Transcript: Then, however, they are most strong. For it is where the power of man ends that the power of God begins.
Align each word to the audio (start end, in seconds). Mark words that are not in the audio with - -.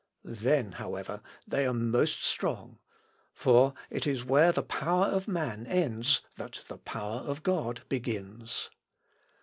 Then, 0.25 0.71
however, 0.71 1.21
they 1.47 1.63
are 1.67 1.75
most 1.75 2.23
strong. 2.23 2.79
For 3.35 3.75
it 3.91 4.07
is 4.07 4.25
where 4.25 4.51
the 4.51 4.63
power 4.63 5.05
of 5.05 5.27
man 5.27 5.67
ends 5.67 6.23
that 6.37 6.63
the 6.67 6.77
power 6.79 7.19
of 7.19 7.43
God 7.43 7.83
begins. 7.87 8.71